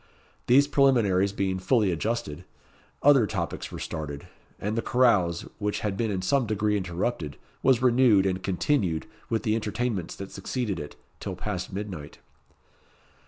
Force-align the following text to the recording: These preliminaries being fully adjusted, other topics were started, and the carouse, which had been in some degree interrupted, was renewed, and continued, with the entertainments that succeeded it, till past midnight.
These 0.47 0.67
preliminaries 0.67 1.31
being 1.31 1.59
fully 1.59 1.91
adjusted, 1.91 2.43
other 3.03 3.27
topics 3.27 3.71
were 3.71 3.77
started, 3.77 4.27
and 4.59 4.75
the 4.75 4.81
carouse, 4.81 5.43
which 5.59 5.81
had 5.81 5.95
been 5.95 6.09
in 6.09 6.23
some 6.23 6.47
degree 6.47 6.75
interrupted, 6.75 7.37
was 7.61 7.83
renewed, 7.83 8.25
and 8.25 8.41
continued, 8.41 9.05
with 9.29 9.43
the 9.43 9.53
entertainments 9.53 10.15
that 10.15 10.31
succeeded 10.31 10.79
it, 10.79 10.95
till 11.19 11.35
past 11.35 11.71
midnight. 11.71 12.17